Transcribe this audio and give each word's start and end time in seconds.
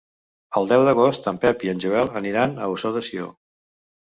El 0.61 0.69
deu 0.71 0.85
d'agost 0.87 1.29
en 1.31 1.37
Pep 1.43 1.67
i 1.67 1.71
en 1.75 1.83
Joel 1.85 2.09
aniran 2.23 2.57
a 2.65 2.71
Ossó 2.77 2.93
de 2.97 3.05
Sió. 3.11 3.31